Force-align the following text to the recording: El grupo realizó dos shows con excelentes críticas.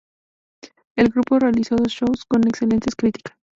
El 0.95 1.09
grupo 1.09 1.37
realizó 1.37 1.75
dos 1.75 1.89
shows 1.93 2.25
con 2.25 2.47
excelentes 2.47 2.95
críticas. 2.95 3.37